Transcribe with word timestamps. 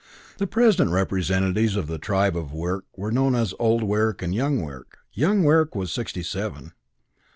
The 0.39 0.47
present 0.47 0.89
representatives 0.89 1.75
of 1.75 1.85
the 1.85 1.99
tribe 1.99 2.35
of 2.35 2.51
Wirk 2.51 2.85
were 2.97 3.11
known 3.11 3.35
as 3.35 3.53
Old 3.59 3.83
Wirk 3.83 4.23
and 4.23 4.33
Young 4.33 4.59
Wirk. 4.61 4.97
Young 5.13 5.43
Wirk 5.43 5.75
was 5.75 5.91
sixty 5.91 6.23
seven. 6.23 6.71